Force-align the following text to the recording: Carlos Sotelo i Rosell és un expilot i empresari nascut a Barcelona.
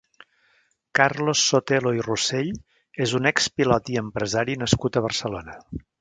Carlos 0.99 1.43
Sotelo 1.49 1.93
i 1.99 2.01
Rosell 2.07 2.51
és 3.07 3.15
un 3.19 3.33
expilot 3.33 3.93
i 3.97 4.01
empresari 4.03 4.57
nascut 4.63 4.99
a 4.99 5.05
Barcelona. 5.09 5.61